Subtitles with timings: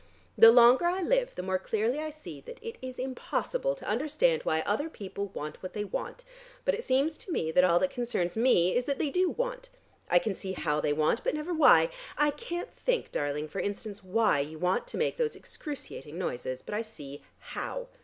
[0.35, 4.41] The longer I live the more clearly I see that it is impossible to understand
[4.41, 6.23] why other people want what they want,
[6.65, 9.69] but it seems to me that all that concerns me is that they do want.
[10.09, 11.91] I can see how they want, but never why.
[12.17, 16.73] I can't think, darling, for instance, why you want to make those excruciating noises, but
[16.73, 17.87] I see how.